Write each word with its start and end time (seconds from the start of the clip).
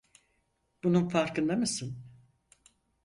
Bunun 0.83 1.09
farkında 1.09 1.55
mısın? 1.55 2.05